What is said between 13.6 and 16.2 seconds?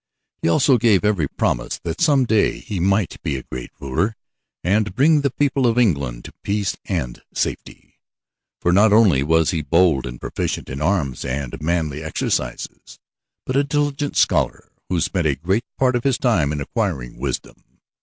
diligent scholar, who spent a great part of his